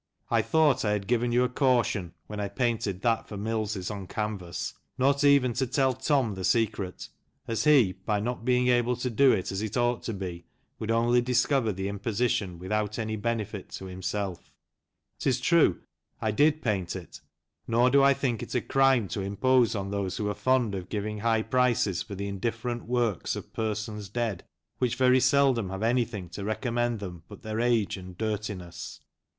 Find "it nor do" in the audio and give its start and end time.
16.95-18.01